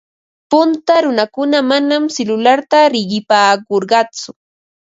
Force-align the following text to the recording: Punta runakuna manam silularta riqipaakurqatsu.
Punta 0.51 0.95
runakuna 1.05 1.59
manam 1.71 2.03
silularta 2.15 2.79
riqipaakurqatsu. 2.93 4.29